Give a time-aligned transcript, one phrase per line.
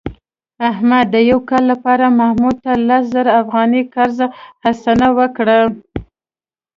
[0.69, 4.19] احمد د یو کال لپاره محمود ته لس زره افغانۍ قرض
[4.63, 5.59] حسنه ورکړه.